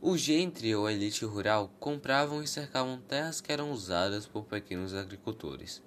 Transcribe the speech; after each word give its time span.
O 0.00 0.16
gentry 0.16 0.72
ou 0.76 0.88
elite 0.88 1.24
rural 1.24 1.74
compravam 1.80 2.40
e 2.40 2.46
cercavam 2.46 3.00
terras 3.00 3.40
que 3.40 3.50
eram 3.50 3.72
usadas 3.72 4.28
por 4.28 4.44
pequenos 4.44 4.94
agricultores. 4.94 5.82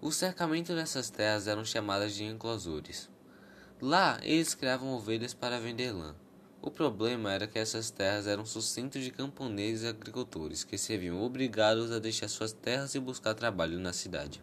O 0.00 0.10
cercamento 0.10 0.74
dessas 0.74 1.10
terras 1.10 1.46
eram 1.46 1.62
chamadas 1.62 2.14
de 2.14 2.24
enclosures. 2.24 3.10
Lá 3.82 4.18
eles 4.22 4.54
criavam 4.54 4.94
ovelhas 4.94 5.34
para 5.34 5.60
vender 5.60 5.92
lã. 5.92 6.14
O 6.62 6.70
problema 6.70 7.34
era 7.34 7.46
que 7.46 7.58
essas 7.58 7.90
terras 7.90 8.26
eram 8.26 8.46
sustento 8.46 8.98
de 8.98 9.10
camponeses 9.10 9.84
e 9.84 9.88
agricultores 9.88 10.64
que 10.64 10.78
se 10.78 10.96
viam 10.96 11.22
obrigados 11.22 11.92
a 11.92 11.98
deixar 11.98 12.28
suas 12.28 12.52
terras 12.52 12.94
e 12.94 12.98
buscar 12.98 13.34
trabalho 13.34 13.78
na 13.78 13.92
cidade, 13.92 14.42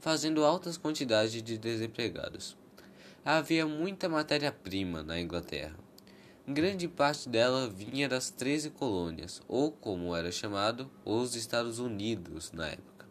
fazendo 0.00 0.46
altas 0.46 0.78
quantidades 0.78 1.42
de 1.42 1.58
desempregados. 1.58 2.56
Havia 3.22 3.66
muita 3.66 4.08
matéria-prima 4.08 5.02
na 5.02 5.20
Inglaterra. 5.20 5.83
Grande 6.46 6.86
parte 6.86 7.26
dela 7.26 7.70
vinha 7.70 8.06
das 8.06 8.30
13 8.30 8.68
colônias, 8.68 9.40
ou 9.48 9.72
como 9.72 10.14
era 10.14 10.30
chamado, 10.30 10.90
os 11.02 11.34
Estados 11.34 11.78
Unidos 11.78 12.52
na 12.52 12.68
época. 12.68 13.06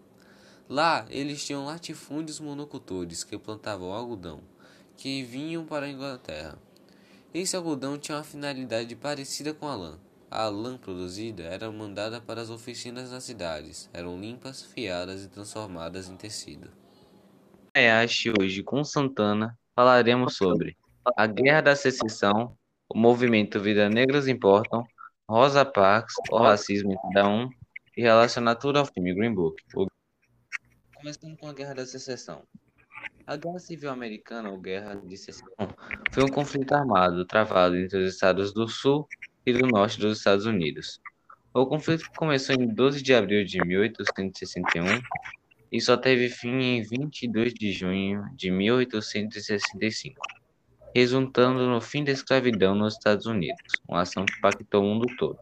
Lá 0.69 1.05
eles 1.09 1.43
tinham 1.43 1.65
latifúndios 1.65 2.39
monocultores 2.39 3.23
que 3.23 3.35
plantavam 3.35 3.91
algodão, 3.91 4.41
que 4.95 5.23
vinham 5.23 5.65
para 5.65 5.87
a 5.87 5.89
Inglaterra. 5.89 6.59
Esse 7.33 7.55
algodão 7.55 7.97
tinha 7.97 8.19
uma 8.19 8.23
finalidade 8.23 8.95
parecida 8.95 9.51
com 9.51 9.67
a 9.67 9.75
lã. 9.75 9.99
A 10.29 10.47
lã 10.47 10.77
produzida 10.77 11.41
era 11.41 11.71
mandada 11.71 12.21
para 12.21 12.39
as 12.39 12.51
oficinas 12.51 13.09
das 13.09 13.23
cidades, 13.23 13.89
eram 13.91 14.19
limpas, 14.19 14.61
fiadas 14.61 15.23
e 15.23 15.27
transformadas 15.27 16.07
em 16.07 16.15
tecido. 16.15 16.69
Ayashi 17.73 18.31
hoje 18.39 18.61
com 18.61 18.83
Santana 18.83 19.57
falaremos 19.75 20.35
sobre 20.35 20.77
a 21.17 21.25
Guerra 21.25 21.61
da 21.61 21.75
Secessão, 21.75 22.55
o 22.93 22.97
movimento 22.97 23.59
Vida 23.59 23.89
Negras 23.89 24.27
Importam, 24.27 24.85
Rosa 25.27 25.65
Parks, 25.65 26.13
o 26.29 26.37
racismo 26.37 26.93
em 26.93 26.95
cada 26.95 27.27
um 27.27 27.49
e 27.97 28.01
relacionar 28.03 28.55
tudo 28.55 28.77
ao 28.77 28.85
filme 28.85 29.13
Green 29.15 29.33
Book. 29.33 29.61
Começando 30.95 31.35
com 31.37 31.47
a 31.47 31.53
Guerra 31.53 31.73
da 31.73 31.85
Secessão. 31.85 32.43
A 33.25 33.35
Guerra 33.35 33.57
Civil 33.57 33.89
Americana, 33.89 34.49
ou 34.49 34.59
Guerra 34.59 34.95
de 34.95 35.17
Secessão, 35.17 35.47
foi 36.11 36.23
um 36.23 36.27
conflito 36.27 36.73
armado 36.73 37.25
travado 37.25 37.75
entre 37.77 37.97
os 37.97 38.13
estados 38.13 38.53
do 38.53 38.67
Sul 38.67 39.07
e 39.45 39.53
do 39.53 39.65
Norte 39.65 39.99
dos 39.99 40.19
Estados 40.19 40.45
Unidos. 40.45 41.01
O 41.53 41.65
conflito 41.65 42.09
começou 42.15 42.55
em 42.55 42.67
12 42.67 43.01
de 43.01 43.13
abril 43.13 43.43
de 43.43 43.59
1861 43.65 45.01
e 45.71 45.81
só 45.81 45.97
teve 45.97 46.29
fim 46.29 46.59
em 46.59 46.83
22 46.83 47.53
de 47.53 47.71
junho 47.71 48.23
de 48.35 48.51
1865, 48.51 50.21
resultando 50.95 51.67
no 51.67 51.81
fim 51.81 52.03
da 52.03 52.11
escravidão 52.11 52.75
nos 52.75 52.93
Estados 52.93 53.25
Unidos, 53.25 53.61
uma 53.87 54.01
ação 54.01 54.25
que 54.25 54.37
impactou 54.37 54.83
o 54.83 54.85
mundo 54.85 55.07
todo. 55.17 55.37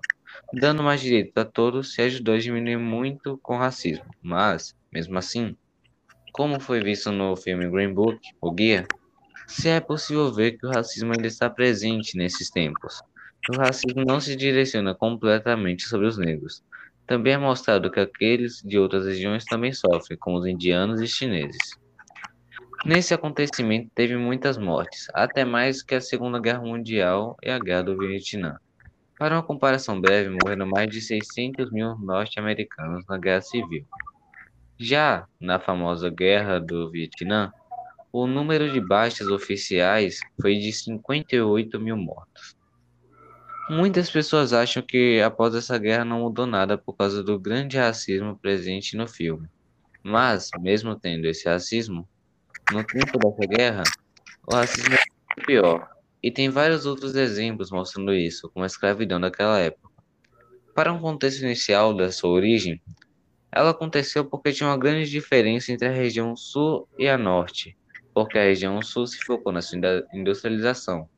Dando 0.53 0.83
mais 0.83 1.01
direitos 1.01 1.33
a 1.35 1.45
todos, 1.45 1.93
se 1.93 2.01
ajudou 2.01 2.35
a 2.35 2.39
diminuir 2.39 2.77
muito 2.77 3.37
com 3.41 3.55
o 3.55 3.59
racismo, 3.59 4.05
mas, 4.21 4.75
mesmo 4.91 5.17
assim, 5.17 5.55
como 6.31 6.59
foi 6.59 6.81
visto 6.81 7.11
no 7.11 7.35
filme 7.35 7.69
Green 7.69 7.93
Book, 7.93 8.19
o 8.41 8.51
guia, 8.51 8.85
se 9.47 9.67
é 9.67 9.79
possível 9.79 10.31
ver 10.31 10.57
que 10.57 10.65
o 10.65 10.69
racismo 10.69 11.11
ainda 11.11 11.27
está 11.27 11.49
presente 11.49 12.17
nesses 12.17 12.49
tempos. 12.49 13.01
O 13.49 13.57
racismo 13.57 14.05
não 14.05 14.19
se 14.19 14.35
direciona 14.35 14.95
completamente 14.95 15.83
sobre 15.83 16.07
os 16.07 16.17
negros. 16.17 16.63
Também 17.05 17.33
é 17.33 17.37
mostrado 17.37 17.91
que 17.91 17.99
aqueles 17.99 18.61
de 18.63 18.77
outras 18.77 19.05
regiões 19.05 19.43
também 19.43 19.73
sofrem, 19.73 20.17
como 20.17 20.37
os 20.37 20.45
indianos 20.45 21.01
e 21.01 21.07
chineses. 21.07 21.75
Nesse 22.83 23.13
acontecimento 23.13 23.91
teve 23.93 24.17
muitas 24.17 24.57
mortes, 24.57 25.05
até 25.13 25.45
mais 25.45 25.83
que 25.83 25.93
a 25.93 26.01
Segunda 26.01 26.39
Guerra 26.39 26.61
Mundial 26.61 27.37
e 27.43 27.51
a 27.51 27.59
Guerra 27.59 27.83
do 27.83 27.97
Vietnã. 27.97 28.57
Para 29.19 29.35
uma 29.35 29.43
comparação 29.43 30.01
breve, 30.01 30.29
morreram 30.29 30.65
mais 30.65 30.89
de 30.89 30.99
600 30.99 31.71
mil 31.71 31.95
norte-americanos 31.99 33.05
na 33.07 33.19
Guerra 33.19 33.41
Civil. 33.41 33.85
Já 34.79 35.27
na 35.39 35.59
famosa 35.59 36.09
Guerra 36.09 36.59
do 36.59 36.89
Vietnã, 36.89 37.51
o 38.11 38.25
número 38.25 38.71
de 38.71 38.81
baixas 38.81 39.27
oficiais 39.27 40.19
foi 40.41 40.55
de 40.55 40.73
58 40.73 41.79
mil 41.79 41.95
mortos. 41.95 42.55
Muitas 43.69 44.09
pessoas 44.09 44.53
acham 44.53 44.81
que 44.81 45.21
após 45.21 45.53
essa 45.53 45.77
guerra 45.77 46.03
não 46.03 46.21
mudou 46.21 46.47
nada 46.47 46.79
por 46.79 46.93
causa 46.93 47.23
do 47.23 47.39
grande 47.39 47.77
racismo 47.77 48.39
presente 48.39 48.97
no 48.97 49.07
filme. 49.07 49.47
Mas, 50.03 50.49
mesmo 50.59 50.99
tendo 50.99 51.25
esse 51.25 51.47
racismo, 51.47 52.09
no 52.71 52.83
tempo 52.83 53.17
dessa 53.17 53.47
guerra, 53.47 53.83
o 54.47 54.55
racismo 54.55 54.93
é 54.93 55.45
pior. 55.45 55.89
E 56.23 56.31
tem 56.31 56.49
vários 56.49 56.85
outros 56.85 57.15
exemplos 57.15 57.71
mostrando 57.71 58.13
isso, 58.13 58.49
como 58.49 58.63
a 58.63 58.67
escravidão 58.67 59.19
daquela 59.19 59.59
época. 59.59 59.89
Para 60.73 60.93
um 60.93 60.99
contexto 60.99 61.41
inicial 61.41 61.93
da 61.93 62.11
sua 62.11 62.29
origem, 62.29 62.81
ela 63.51 63.71
aconteceu 63.71 64.23
porque 64.23 64.51
tinha 64.51 64.69
uma 64.69 64.77
grande 64.77 65.09
diferença 65.09 65.71
entre 65.71 65.87
a 65.87 65.91
região 65.91 66.35
sul 66.35 66.87
e 66.97 67.09
a 67.09 67.17
norte, 67.17 67.77
porque 68.13 68.37
a 68.37 68.43
região 68.43 68.81
sul 68.81 69.05
se 69.07 69.17
focou 69.19 69.51
na 69.51 69.61
sua 69.61 69.79
industrialização, 70.13 71.09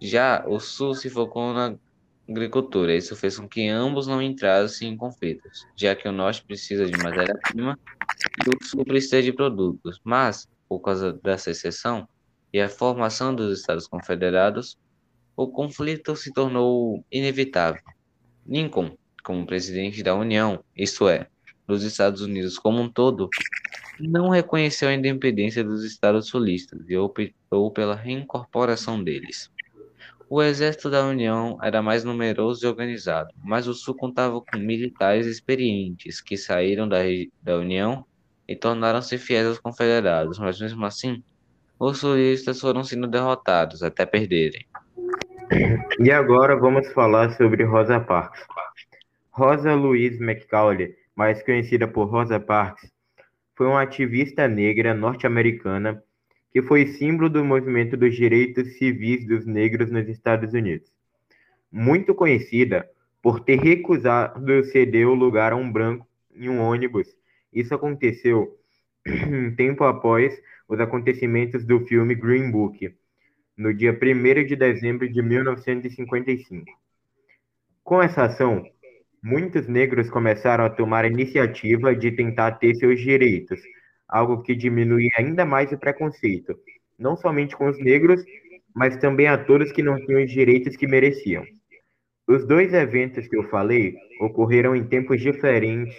já 0.00 0.44
o 0.46 0.58
sul 0.58 0.94
se 0.94 1.10
focou 1.10 1.52
na 1.52 1.76
agricultura. 2.28 2.94
Isso 2.94 3.14
fez 3.16 3.38
com 3.38 3.48
que 3.48 3.68
ambos 3.68 4.06
não 4.06 4.22
entrassem 4.22 4.92
em 4.92 4.96
conflitos, 4.96 5.66
já 5.76 5.94
que 5.94 6.08
o 6.08 6.12
norte 6.12 6.44
precisa 6.44 6.86
de 6.86 6.96
matéria-prima 6.96 7.78
e 8.46 8.50
o 8.50 8.64
sul 8.64 8.84
precisa 8.84 9.22
de 9.22 9.32
produtos. 9.32 10.00
Mas, 10.04 10.48
por 10.70 10.78
causa 10.78 11.12
dessa 11.12 11.50
exceção 11.50 12.08
e 12.52 12.60
a 12.60 12.68
formação 12.68 13.34
dos 13.34 13.58
Estados 13.58 13.88
Confederados, 13.88 14.78
o 15.36 15.48
conflito 15.48 16.14
se 16.14 16.32
tornou 16.32 17.04
inevitável. 17.10 17.82
Lincoln, 18.46 18.96
como 19.24 19.44
presidente 19.44 20.00
da 20.00 20.14
União, 20.14 20.62
isto 20.76 21.08
é, 21.08 21.26
dos 21.66 21.82
Estados 21.82 22.20
Unidos 22.20 22.56
como 22.56 22.80
um 22.80 22.88
todo, 22.88 23.28
não 23.98 24.28
reconheceu 24.28 24.88
a 24.88 24.94
independência 24.94 25.64
dos 25.64 25.82
estados 25.82 26.28
sulistas 26.28 26.88
e 26.88 26.96
optou 26.96 27.72
pela 27.72 27.96
reincorporação 27.96 29.02
deles. 29.02 29.50
O 30.28 30.40
exército 30.40 30.88
da 30.88 31.04
União 31.04 31.58
era 31.60 31.82
mais 31.82 32.04
numeroso 32.04 32.64
e 32.64 32.68
organizado, 32.68 33.34
mas 33.42 33.66
o 33.66 33.74
Sul 33.74 33.96
contava 33.96 34.40
com 34.40 34.56
militares 34.56 35.26
experientes 35.26 36.20
que 36.20 36.36
saíram 36.36 36.88
da, 36.88 36.98
da 37.42 37.56
União 37.56 38.06
e 38.50 38.56
tornaram-se 38.56 39.16
fiéis 39.16 39.46
aos 39.46 39.60
confederados, 39.60 40.36
mas 40.40 40.60
mesmo 40.60 40.84
assim, 40.84 41.22
os 41.78 41.98
sulistas 41.98 42.60
foram 42.60 42.82
sendo 42.82 43.06
derrotados 43.06 43.80
até 43.80 44.04
perderem. 44.04 44.66
E 46.00 46.10
agora 46.10 46.56
vamos 46.56 46.92
falar 46.92 47.30
sobre 47.36 47.62
Rosa 47.62 48.00
Parks. 48.00 48.44
Rosa 49.30 49.72
Louise 49.74 50.20
McCauley 50.20 50.96
mais 51.14 51.42
conhecida 51.42 51.86
por 51.86 52.06
Rosa 52.06 52.40
Parks, 52.40 52.90
foi 53.54 53.66
uma 53.66 53.82
ativista 53.82 54.48
negra 54.48 54.94
norte-americana 54.94 56.02
que 56.50 56.62
foi 56.62 56.86
símbolo 56.86 57.28
do 57.28 57.44
movimento 57.44 57.96
dos 57.96 58.16
direitos 58.16 58.78
civis 58.78 59.26
dos 59.28 59.46
negros 59.46 59.90
nos 59.90 60.08
Estados 60.08 60.54
Unidos. 60.54 60.90
Muito 61.70 62.14
conhecida 62.14 62.88
por 63.22 63.40
ter 63.40 63.60
recusado 63.60 64.64
ceder 64.64 65.06
o 65.06 65.14
lugar 65.14 65.52
a 65.52 65.56
um 65.56 65.70
branco 65.70 66.06
em 66.34 66.48
um 66.48 66.60
ônibus. 66.60 67.19
Isso 67.52 67.74
aconteceu 67.74 68.56
tempo 69.56 69.84
após 69.84 70.40
os 70.68 70.78
acontecimentos 70.80 71.64
do 71.64 71.80
filme 71.86 72.14
Green 72.14 72.50
Book, 72.50 72.94
no 73.56 73.74
dia 73.74 73.92
1 73.92 74.44
de 74.46 74.56
dezembro 74.56 75.08
de 75.08 75.22
1955. 75.22 76.64
Com 77.82 78.02
essa 78.02 78.24
ação, 78.24 78.64
Muitos 79.22 79.68
negros 79.68 80.08
começaram 80.08 80.64
a 80.64 80.70
tomar 80.70 81.04
a 81.04 81.08
iniciativa 81.08 81.94
de 81.94 82.10
tentar 82.10 82.52
ter 82.52 82.74
seus 82.74 82.98
direitos, 82.98 83.60
algo 84.08 84.42
que 84.42 84.54
diminui 84.54 85.08
ainda 85.14 85.44
mais 85.44 85.70
o 85.72 85.78
preconceito, 85.78 86.56
não 86.98 87.14
somente 87.18 87.54
com 87.54 87.68
os 87.68 87.78
negros, 87.78 88.24
mas 88.74 88.96
também 88.96 89.26
a 89.26 89.36
todos 89.36 89.72
que 89.72 89.82
não 89.82 89.96
tinham 90.06 90.24
os 90.24 90.30
direitos 90.30 90.74
que 90.74 90.86
mereciam. 90.86 91.44
Os 92.26 92.46
dois 92.46 92.72
eventos 92.72 93.28
que 93.28 93.36
eu 93.36 93.42
falei 93.50 93.94
ocorreram 94.22 94.74
em 94.74 94.84
tempos 94.84 95.20
diferentes, 95.20 95.94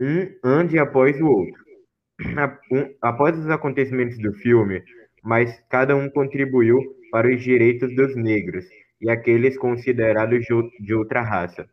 um 0.00 0.28
antes 0.44 0.78
após 0.78 1.20
o 1.20 1.26
outro. 1.26 1.64
Após 3.02 3.38
os 3.38 3.48
acontecimentos 3.50 4.18
do 4.18 4.32
filme, 4.34 4.82
mas 5.22 5.60
cada 5.68 5.96
um 5.96 6.08
contribuiu 6.08 6.78
para 7.10 7.28
os 7.28 7.42
direitos 7.42 7.94
dos 7.94 8.16
negros 8.16 8.66
e 9.00 9.10
aqueles 9.10 9.58
considerados 9.58 10.44
de 10.80 10.94
outra 10.94 11.20
raça. 11.20 11.68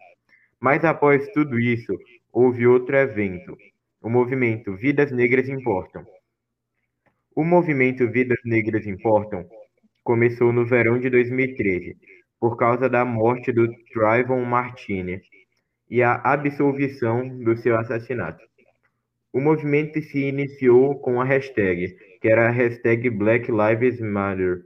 Mas 0.60 0.84
após 0.84 1.28
tudo 1.30 1.60
isso, 1.60 1.98
houve 2.32 2.66
outro 2.68 2.96
evento, 2.96 3.58
o 4.02 4.10
movimento 4.10 4.76
Vidas 4.76 5.12
Negras 5.12 5.48
Importam. 5.48 6.06
O 7.36 7.44
movimento 7.44 8.10
Vidas 8.10 8.40
Negras 8.46 8.86
Importam 8.86 9.46
começou 10.04 10.52
no 10.52 10.66
verão 10.66 11.00
de 11.00 11.10
2013, 11.10 11.98
por 12.40 12.58
causa 12.58 12.90
da 12.90 13.06
morte 13.06 13.52
do 13.52 13.68
Trayvon 13.94 14.44
Martinez 14.44 15.22
e 15.90 16.02
a 16.02 16.16
absolvição 16.24 17.28
do 17.44 17.56
seu 17.58 17.78
assassinato. 17.78 18.44
O 19.32 19.40
movimento 19.40 20.02
se 20.02 20.20
iniciou 20.20 21.00
com 21.00 21.20
a 21.20 21.26
hashtag, 21.26 21.96
que 22.22 22.28
era 22.28 22.48
a 22.48 22.52
hashtag 22.52 23.10
Black 23.10 23.52
Lives 23.52 24.00
Matter, 24.00 24.64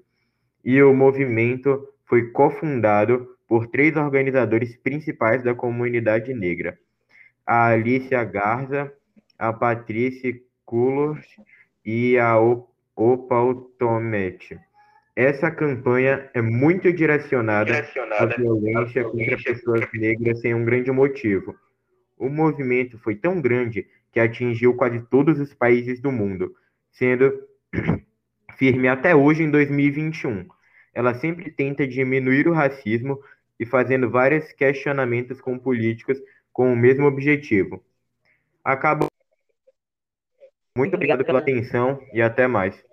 e 0.64 0.82
o 0.84 0.94
movimento 0.94 1.88
foi 2.06 2.32
cofundado 2.32 3.28
por 3.48 3.68
três 3.68 3.96
organizadores 3.96 4.76
principais 4.76 5.42
da 5.42 5.56
comunidade 5.56 6.34
negra: 6.34 6.78
a 7.46 7.68
Alicia 7.68 8.24
Garza, 8.24 8.92
a 9.40 9.54
Patrícia 9.54 10.34
Cullors 10.66 11.26
e 11.86 12.18
a 12.18 12.38
Opal 12.96 13.56
Tomete. 13.80 14.60
Essa 15.18 15.50
campanha 15.50 16.30
é 16.32 16.44
muito 16.44 16.94
direcionada, 16.94 17.72
direcionada 17.72 18.36
à 18.36 18.38
violência 18.38 19.04
contra 19.04 19.36
pessoas 19.36 19.82
negras 19.92 20.40
sem 20.42 20.54
um 20.54 20.64
grande 20.64 20.92
motivo. 20.92 21.56
O 22.16 22.30
movimento 22.30 23.00
foi 23.00 23.16
tão 23.16 23.42
grande 23.42 23.88
que 24.12 24.20
atingiu 24.20 24.76
quase 24.76 25.02
todos 25.10 25.40
os 25.40 25.56
países 25.56 26.00
do 26.00 26.12
mundo, 26.12 26.56
sendo 26.92 27.34
firme 28.60 28.88
até 28.88 29.16
hoje 29.16 29.42
em 29.42 29.50
2021. 29.50 30.48
Ela 30.94 31.16
sempre 31.16 31.50
tenta 31.50 31.88
diminuir 31.88 32.48
o 32.48 32.54
racismo 32.54 33.20
e 33.60 33.66
fazendo 33.66 34.12
vários 34.12 34.52
questionamentos 34.52 35.42
com 35.42 35.58
políticos 35.58 36.22
com 36.54 36.72
o 36.72 36.76
mesmo 36.76 37.08
objetivo. 37.08 37.84
Acabo. 38.64 39.08
Muito 40.78 40.94
obrigado 40.94 41.26
pela 41.26 41.40
atenção 41.40 42.00
e 42.14 42.22
até 42.22 42.46
mais. 42.46 42.86